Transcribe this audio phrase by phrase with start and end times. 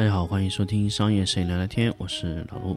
[0.00, 2.74] 大家好，欢迎收听商业摄影聊聊天，我是老陆。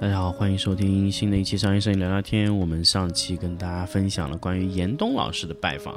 [0.00, 2.58] 大家好，欢迎收听新的一期商业摄影聊聊天。
[2.58, 5.96] 我们上期跟大家分享了关于严冬老师的拜访，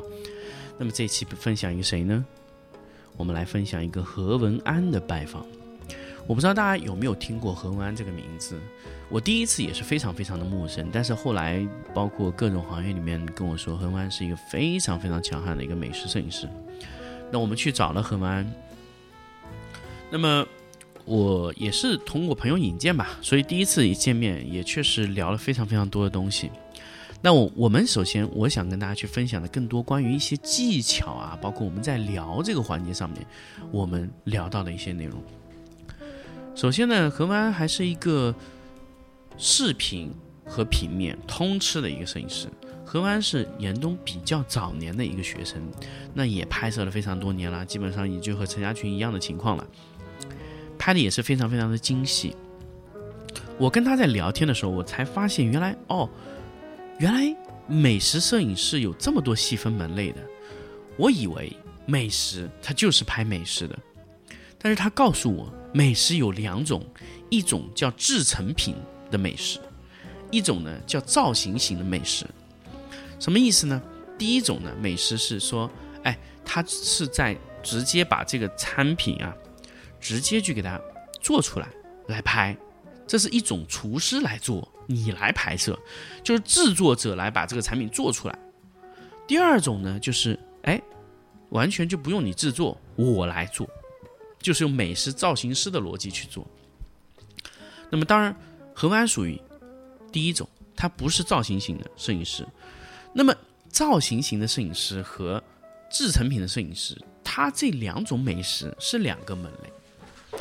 [0.77, 2.23] 那么这期分享一个谁呢？
[3.17, 5.43] 我们来分享一个何文安的拜访。
[6.27, 8.59] 我不知道大家有没有听过何文安这个名字，
[9.09, 16.49] 我第一次也是非常非常的陌生，但是后来包括各种行业里面跟我说，何文安是一个非常非常强悍的一个美食摄影师。
[17.31, 18.53] 那我们去找了何文安，
[20.09, 20.45] 那么
[21.05, 26.49] 我也是通过朋友引荐吧，所以第一次一见面也确实聊了非常非常多的东西。
[27.21, 33.25] 那我我们首先我想跟大家去分享的更多关于一些技巧啊，包括我们在聊这个环节上面，
[33.71, 35.21] 我们聊到的一些内容。
[36.55, 38.33] 首先呢，何安还是一个
[39.37, 40.09] 视频
[40.45, 42.47] 和平面通吃的一个摄影师。
[42.85, 45.61] 何安是严冬比较早年的一个学生，
[46.13, 49.67] 那也拍摄了非常多年了，基本上也就和陈家群一样的情况了，
[50.79, 52.33] 拍的也是非常非常的精细。
[53.57, 56.09] 我跟他在聊天的时候，我才发现原来哦，
[56.99, 57.35] 原来
[57.67, 60.21] 美食摄影是有这么多细分门类的。
[60.95, 61.51] 我以为
[61.85, 63.77] 美食它就是拍美食的，
[64.57, 65.53] 但是他告诉我。
[65.75, 66.81] 美食有两种，
[67.29, 68.73] 一种叫制成品
[69.11, 69.59] 的美食，
[70.31, 72.25] 一种呢叫造型型的美食。
[73.19, 73.81] 什么意思呢？
[74.17, 75.69] 第一种呢，美食是说，
[76.03, 79.35] 哎，他是在直接把这个产品啊，
[79.99, 80.79] 直接去给它
[81.19, 81.67] 做出来
[82.07, 82.55] 来拍，
[83.05, 85.77] 这是一种厨师来做，你来拍摄，
[86.23, 88.39] 就是制作者来把这个产品做出来。
[89.27, 90.81] 第二种呢，就是哎，
[91.49, 93.67] 完全就不用你制作，我来做。
[94.45, 96.45] 就是用美食造型师的逻辑去做。
[97.89, 98.35] 那么当然，
[98.75, 99.41] 何安属于
[100.11, 102.45] 第一种，他不是造型型的摄影师。
[103.11, 103.33] 那么
[103.69, 105.43] 造型型的摄影师和
[105.89, 110.39] 制成品的摄影师，他这两种美食是两个门类。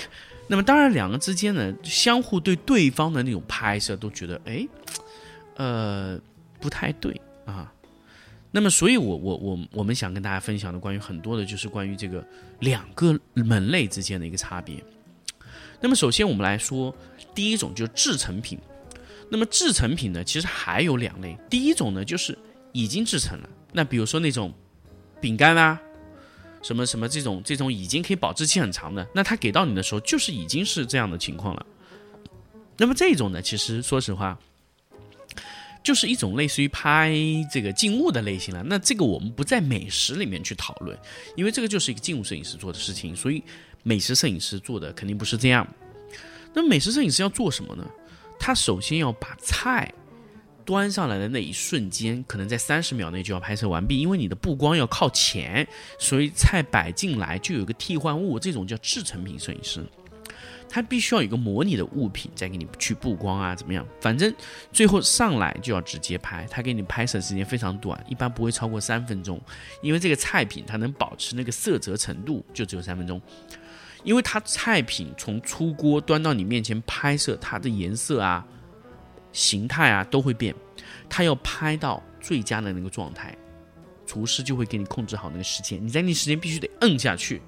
[0.48, 4.69] 那么当然，两个之间呢，相互对对方的那种拍摄都觉得，哎，
[5.56, 6.20] 呃，
[6.60, 7.72] 不太对啊。
[8.56, 12.25] 那么，所以，我我我我们想跟大家分享的关于很多的，就是关于这个
[12.60, 14.76] 两个门类之间的一个差别。
[15.81, 16.94] 那么，首先我们来说，
[17.34, 18.56] 第一种就是制成品。
[19.28, 21.37] 那么，制成品呢，其实还有两类。
[21.50, 22.38] 第一种呢，就是
[22.70, 23.48] 已经制成了。
[23.72, 24.54] 那比如说那种
[25.20, 25.81] 饼干啊，
[26.62, 31.66] 什么什么这种这种已经可以保质期很长的，那他给到你的时候，就是已经是这样的情况了。
[32.76, 34.38] 那么这种呢，其实说实话。
[35.84, 37.15] 就是一种类似于拍
[37.53, 38.62] 这个静物的类型了。
[38.65, 40.99] 那这个我们不在美食里面去讨论，
[41.37, 43.41] 因为这个就是一个静物摄影师做的事情，所以
[43.83, 45.65] 美食摄影师做的肯定不是这样。
[46.55, 47.84] 那美食摄影师要做什么呢？
[48.39, 49.93] 他首先要把菜
[50.65, 55.67] 端上来的那一瞬间，可能在三十秒内就要拍摄完毕，因为你的布光要靠前，
[55.99, 59.84] 所以菜摆进来就有个替换物，这种叫制成品摄影师。
[60.75, 63.87] 它必须要有个模拟的物品，再给你去布光啊，怎么样？
[64.01, 64.35] 反正
[64.73, 69.41] 最后上来就要直接拍，它给你拍摄时间非常短，一般不会超过三分钟，
[69.83, 73.23] 因为这个菜品它能保持那个色泽程度就只有三分钟，
[74.03, 78.45] 因为它菜品从出锅端到你面前拍摄，它的颜色啊、
[79.31, 80.53] 形态啊都会变，
[81.09, 83.33] 它要拍到最佳的那个状态，
[84.05, 87.41] 厨师就会给你控制好那个时间，你在那时间必须得摁下去。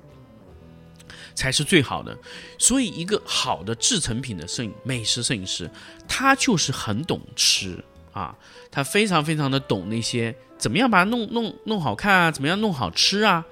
[1.37, 2.19] 才是最好的，
[2.59, 5.71] 所以一个好的制成品的摄影美食摄影师，
[6.09, 8.35] 他就是很懂吃啊，
[8.71, 13.45] 他非常非常的懂那些怎么样把它弄弄弄好看啊，怎么样弄好吃啊，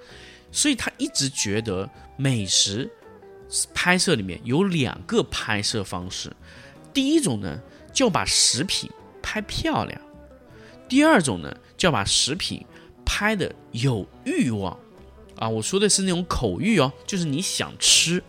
[0.50, 2.90] 所以他一直觉得美食
[3.74, 6.34] 拍摄里面有两个拍摄方式，
[6.92, 7.60] 第一种呢
[7.92, 8.90] 就把食品
[9.22, 10.00] 拍漂亮，
[10.88, 12.64] 第二种呢就把食品
[13.04, 14.76] 拍的有欲望。
[15.36, 18.22] 啊，我说的是那种口欲哦，就是你想吃。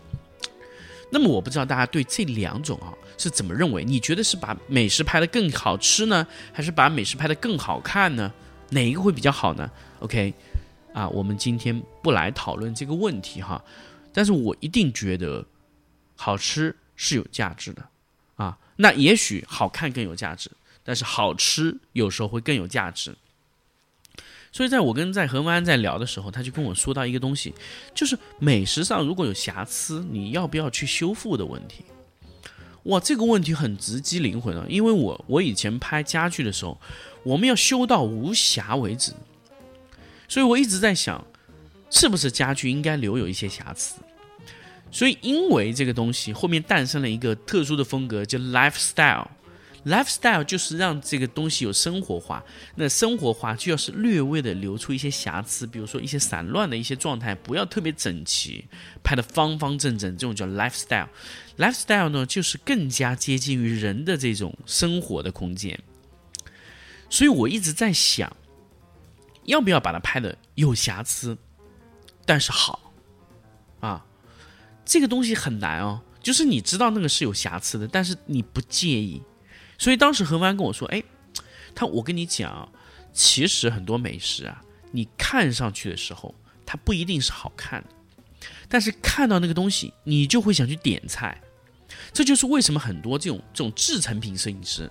[1.10, 3.84] 那么我不知道大家对这两种啊是怎么认为？
[3.84, 8.32] 你觉得是把美食拍的更好吃呢，还是把美食拍的更好看呢？
[8.70, 9.70] 哪一个会比较好呢
[10.00, 10.34] ？OK，
[10.92, 13.64] 啊，我们今天不来讨论这个问题哈，
[14.12, 15.46] 但是我一定觉得
[16.16, 17.88] 好吃是有价值的
[18.34, 18.58] 啊。
[18.74, 20.50] 那也许好看更有价值，
[20.82, 23.16] 但是好吃有时候会更有价值。
[24.56, 27.52] 所以，在我跟在何文安在聊的时候，他就跟我说到一个东西，
[27.94, 31.84] 就是美食上如果有瑕疵，你要不要去修复的问题。
[32.84, 34.64] 哇，这个问题很直击灵魂啊！
[34.66, 36.80] 因为我我以前拍家具的时候，
[37.22, 39.12] 我们要修到无瑕为止，
[40.26, 41.22] 所以我一直在想，
[41.90, 43.96] 是不是家具应该留有一些瑕疵。
[44.90, 49.26] 所以，因为这个东西后面诞生了一个特殊的风格，叫 lifestyle。
[49.86, 52.44] Lifestyle 就是让这个东西有生活化，
[52.74, 58.66] 那生活化就要是略微的留出一些瑕疵，比如说一些散乱的一些状态，不要特别整齐，
[59.02, 61.08] 拍的方方正正，这种叫 lifestyle。
[61.56, 65.80] lifestyle 呢，就是更加接近于人的这种生活的空间。
[67.08, 68.36] 所以我一直在想，
[69.44, 71.38] 要不要把它拍的有瑕疵，
[72.24, 72.92] 但是好
[73.80, 74.04] 啊？
[74.84, 76.02] 这个东西很难哦。
[76.20, 79.22] 就是你知道那个是有瑕疵的，但是你不介意，
[79.78, 81.02] 所以当时何帆跟我说：“哎，
[81.74, 82.68] 他我跟你讲，
[83.12, 86.34] 其实很多美食啊，你看上去的时候，
[86.64, 87.88] 它不一定是好看的，
[88.68, 91.40] 但是看到那个东西，你就会想去点菜。
[92.12, 94.90] 这就是为什么很多这种这种制成品摄影师，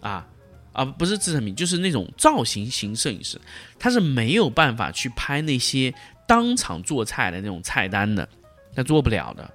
[0.00, 0.26] 啊
[0.72, 3.40] 啊不是制成品，就是那种造型型摄影师，
[3.78, 5.92] 他是没有办法去拍那些
[6.26, 8.28] 当场做菜的那种菜单的，
[8.74, 9.50] 他做不了的。”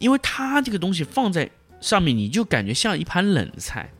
[0.00, 1.48] 因为他这个东西放在
[1.84, 3.92] 上面，你就感觉像一盘冷菜，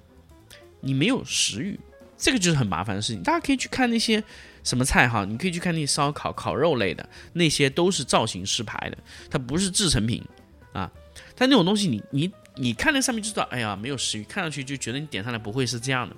[0.81, 1.79] 你没有食欲，
[2.17, 3.23] 这个就是很麻烦的事情。
[3.23, 4.25] 大家可以去看那些
[4.63, 8.97] 什么菜哈，你可以去看那些烧烤、烤肉类的，那些都是造型师拍的，
[9.31, 10.25] 它不是制成品
[10.73, 10.91] 啊。
[11.37, 16.17] 但那种东西，你你你看那上面就知道，哎呀，没有食欲，看上去就觉得你点上来不会是这样的。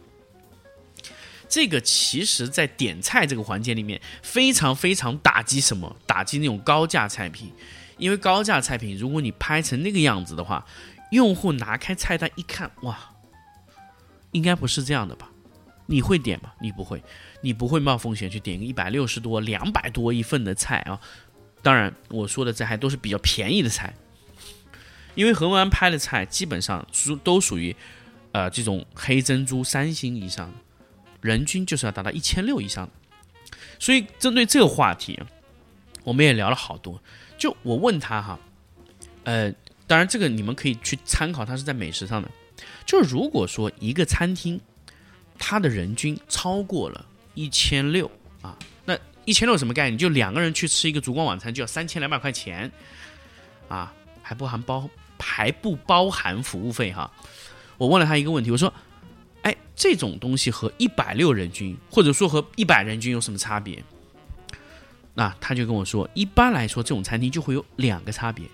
[1.49, 5.97] 这个其实，在点菜这个环节里面，非常非常打击什么？
[6.07, 7.53] 打击那种高价菜品。
[7.99, 10.63] 因为高价菜品，如果你拍成那个样子的话，
[11.11, 12.99] 用户拿开菜单一看，哇，
[14.33, 15.31] 应该不是这样的吧？
[15.87, 16.53] 你会点吗？
[16.61, 17.03] 你不会，
[17.43, 21.01] 你不会冒风险去点个一百六十多、两百多一份的菜啊！
[21.63, 23.95] 当然，我说的这还都是比较便宜的菜，
[25.15, 27.75] 因为何文安拍的菜基本上属都属于，
[28.33, 30.53] 呃，这种黑珍珠三星以上，
[31.21, 32.89] 人均就是要达到一千六以上。
[33.79, 35.21] 所以针对这个话题，
[36.03, 37.01] 我们也聊了好多。
[37.39, 38.41] 就我问他哈，
[39.25, 39.53] 呃，
[39.87, 42.31] 当然这个你们可以去参考，它是在美食上的。
[42.85, 44.61] 就是如果说一个餐厅，
[45.39, 48.11] 它的人均超过了一千六
[48.43, 49.99] 啊，那一千六什么概念？
[49.99, 52.71] 就两个人去吃一个烛光晚餐就要三千两百块钱
[53.69, 53.93] 啊，
[54.23, 54.89] 还不含包
[55.19, 57.11] 还不包含服务费哈。
[57.77, 58.73] 我问了他一个问题，我说，
[59.43, 63.85] 哎，这种东西和一百六人均，或者说和一百人均有什么差别？
[65.19, 68.47] 那他就跟我说，一般来说，这种餐厅就会有两个差别。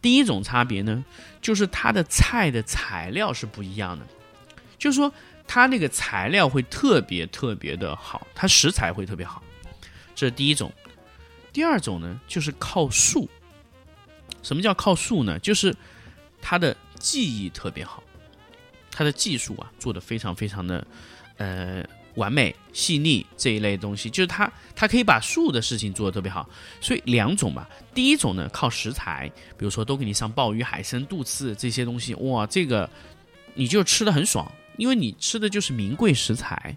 [0.00, 1.04] 第一种差别呢，
[1.42, 4.06] 就是它的菜的材料是不一样的，
[4.78, 5.12] 就是说
[5.46, 9.42] 它那个材料会特别特别的好，它食材会特别好，
[10.14, 10.72] 这是第一种。
[11.52, 13.28] 第二种呢，就是靠数。
[14.42, 15.38] 什么叫靠数呢？
[15.40, 15.76] 就是
[16.40, 18.02] 它的技艺特别好，
[18.90, 20.86] 它的技术啊做的非常非常的，
[21.36, 21.84] 呃。
[22.16, 26.48] 完美细腻这一类东西，就是它，它可以把素的事情做得特别好。
[26.80, 32.88] 所以两种吧，第一种呢靠食材，比如说都给你上鲍鱼、海参、肚刺这些东西，哇，这个
[33.54, 36.76] 你就吃的很爽，因为你吃的就是名贵食材。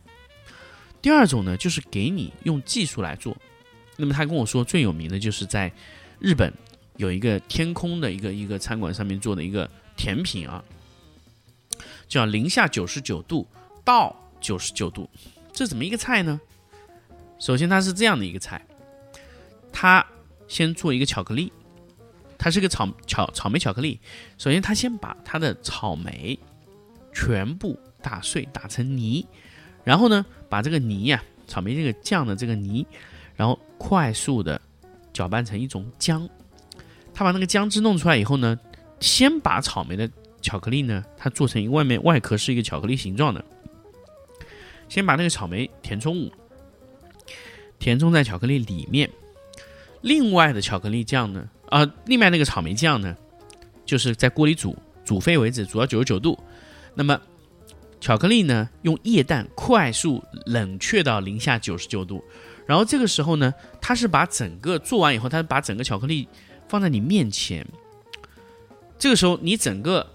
[1.01, 3.35] 第二种呢就是给你用技术来做，
[3.95, 5.71] 那么他跟我说最有名的就是在
[6.19, 6.53] 日本
[6.97, 10.61] 有一个天空的一个一个餐馆上面做的一个甜品啊，
[12.09, 13.47] 叫零下九十九度
[13.85, 14.13] 到。
[14.39, 15.09] 九十九度，
[15.53, 16.39] 这怎么一个菜呢？
[17.39, 18.61] 首先，它是这样的一个菜，
[19.71, 20.05] 它
[20.47, 21.51] 先做一个巧克力，
[22.37, 23.99] 它是个草草草莓巧克力。
[24.37, 26.37] 首先，它先把它的草莓
[27.13, 29.25] 全部打碎，打成泥，
[29.83, 32.85] 然后呢，把这个泥呀，草莓这个酱的这个泥，
[33.35, 34.61] 然后快速的
[35.13, 36.27] 搅拌成一种浆。
[37.13, 38.59] 他把那个浆汁弄出来以后呢，
[38.99, 40.09] 先把草莓的
[40.41, 43.43] 巧克力呢，它做成一个外面外壳是一个巧克力形状的。
[44.89, 46.31] 先把那个草莓填充物，
[47.77, 49.09] 填充在巧克力里面。
[50.01, 53.15] 另外的巧克力酱呢，啊，另外那个草莓酱呢，
[53.85, 56.37] 就是在锅里煮，煮沸为止，煮到九十九度。
[56.95, 57.19] 那么
[58.01, 62.23] 巧克力呢，用液氮快速冷却到零下九十九度。
[62.65, 66.27] 然后这个时候呢，它是把整个做完以后，它把整个巧克力
[66.67, 67.65] 放在你面前。
[68.97, 70.05] 这个时候你整个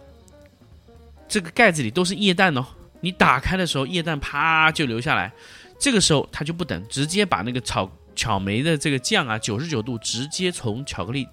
[1.28, 2.64] 这个盖子里都是液氮哦。
[3.04, 5.30] 你打开的时候，液氮啪就流下来，
[5.78, 11.28] 这个时候它就不等，直接把那个草草莓的这个酱啊，九十九度直接从巧克力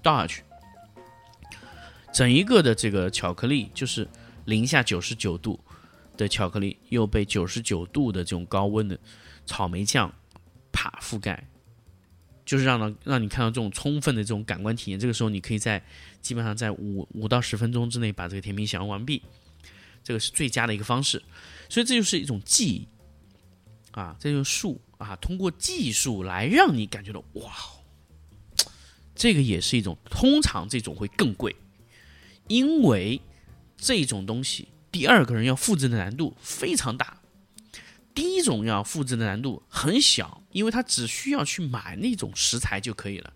[0.00, 0.44] 倒下去，
[2.12, 4.06] 整一个的这个巧克力就是
[4.44, 5.58] 零下九十九度
[6.16, 8.96] 的巧克力，又被九十九度的这种高温的
[9.44, 10.12] 草莓酱
[10.70, 11.44] 啪覆盖，
[12.44, 15.00] 就是让让让你看到这种充分的这种感官体验。
[15.00, 15.82] 这个时候，你可以在
[16.22, 19.20] 基本上在五五到十分钟之内把这个甜品享用完毕。
[20.06, 21.20] 这个是最佳的一个方式，
[21.68, 22.88] 所以这就是一种技艺
[23.90, 27.52] 啊，这就是术啊，通过技术来让你感觉到哇，
[29.16, 31.56] 这个也是一种，通常这种会更贵，
[32.46, 33.20] 因为
[33.76, 37.20] 这种东西，第二个人要复制的难度非常大。
[38.14, 43.32] 第一种要复制的难度很小，因为他只需要去买那种食材就可以了，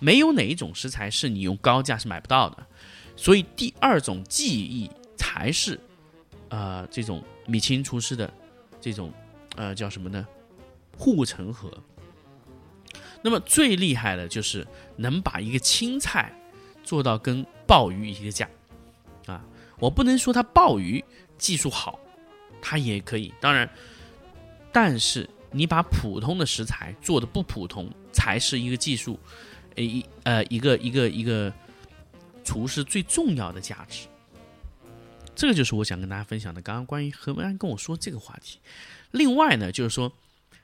[0.00, 2.66] 没有哪一种食材是你用高价是买不到的。
[3.16, 5.78] 所以第二种技艺才是，
[6.48, 8.32] 呃，这种米其林厨师的
[8.80, 9.12] 这种
[9.56, 10.26] 呃叫什么呢？
[10.96, 11.70] 护城河。
[13.22, 16.32] 那么最厉害的就是能把一个青菜
[16.84, 18.48] 做到跟鲍鱼一个价
[19.26, 19.44] 啊！
[19.80, 21.04] 我不能说他鲍鱼
[21.36, 21.98] 技术好，
[22.62, 23.68] 他也可以，当然。
[24.72, 29.18] 但是你把普通的食材做的不普通，才是一个技术，
[29.74, 31.52] 呃一呃一个一个一个
[32.44, 34.06] 厨师最重要的价值。
[35.36, 36.62] 这个就是我想跟大家分享的。
[36.62, 38.58] 刚刚关于何文安跟我说这个话题。
[39.10, 40.12] 另外呢，就是说，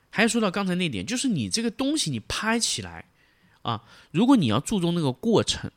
[0.09, 3.05] 还说到刚才那点，就是你这个东西你拍起来
[3.61, 5.71] 啊，如果你要注重那个过程，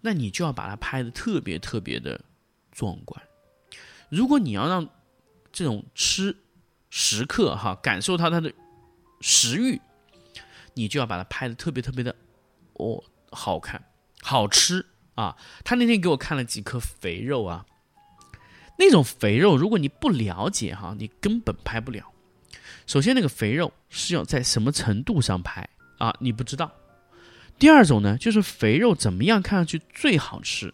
[0.00, 2.22] 那你就要把它拍的特别特别的
[2.72, 3.22] 壮观。
[4.08, 4.88] 如果你要让
[5.52, 6.38] 这种吃。
[6.88, 8.50] 时刻哈感受到它的
[9.20, 9.78] 食欲，
[10.74, 12.14] 你就要把它拍的特别特别的
[12.74, 13.84] 哦好看
[14.22, 15.36] 好吃啊！
[15.64, 17.66] 他那天给我看了几颗肥肉啊，
[18.78, 22.12] 那种肥肉如果你不了解哈，你根本拍不了。
[22.86, 25.68] 首先那个肥肉是要在什么程度上拍
[25.98, 26.14] 啊？
[26.20, 26.70] 你不知道。
[27.58, 30.72] 第二种呢，就是肥肉怎么样看上去最好吃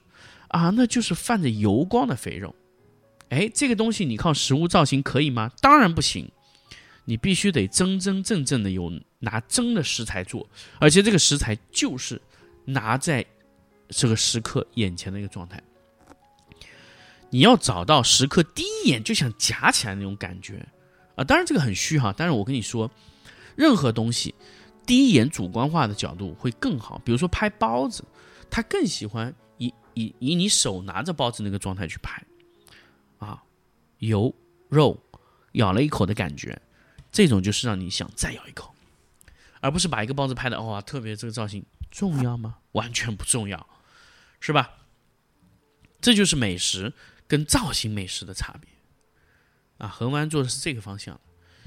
[0.48, 0.70] 啊？
[0.70, 2.54] 那就是泛着油光的肥肉。
[3.28, 5.50] 哎，这个东西你靠食物造型可以吗？
[5.60, 6.30] 当然不行，
[7.04, 10.46] 你必须得真真正正的有拿真的食材做，
[10.80, 12.20] 而且这个食材就是
[12.64, 13.24] 拿在
[13.88, 15.62] 这个食客眼前的一个状态。
[17.32, 20.68] 你要找到食客第一眼就想夹起来那种感觉
[21.16, 21.24] 啊！
[21.24, 22.90] 当然这个很虚哈，但是我跟你说，
[23.56, 24.34] 任何东西
[24.84, 27.00] 第一眼主观化的角度会更好。
[27.02, 28.04] 比如说拍包子，
[28.50, 32.22] 他更喜欢以以以你手拿着包子那个状态去拍。
[33.16, 33.42] 啊，
[34.00, 34.34] 油
[34.68, 35.02] 肉
[35.52, 36.60] 咬了一口的感觉，
[37.10, 38.74] 这种就是让你想再咬一口，
[39.62, 42.58] 而不是把一个包子拍的哇，特别这个造型重要吗？
[42.72, 43.66] 完全不重要，
[44.38, 44.70] 是吧？
[46.02, 46.92] 这就是美食
[47.32, 48.68] 跟造型美食的差别。
[49.78, 51.18] 啊，恒湾做的是这个方向，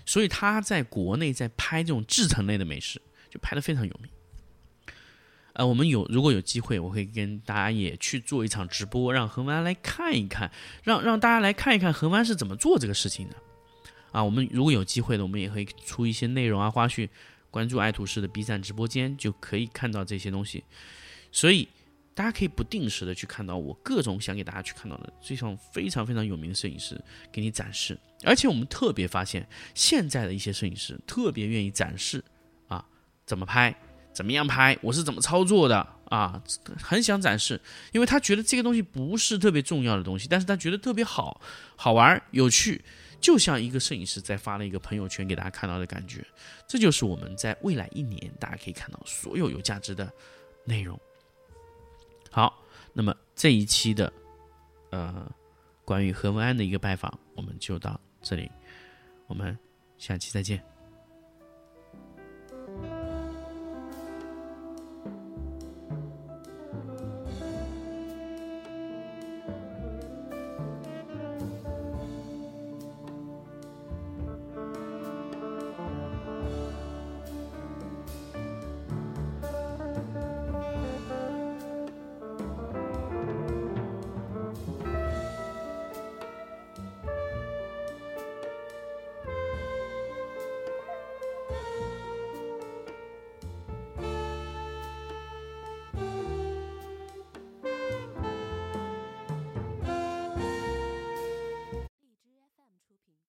[0.05, 4.11] 所以他在国内在拍这种制成类的美食，就拍的非常有名。
[5.53, 10.51] 呃，我们有如果有机会，我会跟大家也去做一场直播，让恒湾来看一看，
[10.83, 13.35] 让让大家来看一看恒湾是怎么做这个事情的。
[14.11, 17.09] 啊，我们如果有机会的，我们也会出一些内容啊花絮，
[17.49, 20.63] 关注爱图师的 B 站直播间就可以看到这些东西。
[21.31, 21.67] 所以
[22.15, 26.99] 大家可以不定时的去看到我各种想给大家去看到的这种非常非常有名的摄影师
[27.31, 27.95] 给你展示。
[28.23, 32.23] 而且我们特别发现，现在的一些摄影师特别愿意展示
[32.67, 32.83] 啊
[33.25, 33.75] 怎么拍。
[34.13, 34.77] 怎么样拍？
[34.81, 36.41] 我是怎么操作的啊？
[36.81, 37.59] 很想展示，
[37.91, 41.41] 因为他觉得这个东西不是特别重要的东西，但是他觉得特别好，
[41.75, 42.81] 好玩，有趣，
[43.19, 46.25] 就像一个摄影师在发了一个朋友圈给大家看到的感觉。
[46.65, 50.09] 这就是我们在未来一年大家可以看到所有有价值的
[50.63, 50.97] 内容。
[52.35, 52.61] 好，
[52.91, 54.11] 那么这一期的
[54.89, 55.25] 呃
[55.85, 58.51] 关于何文安的一个拜访，我们就到这里，
[59.27, 59.57] 我们
[59.97, 60.74] 下期再见。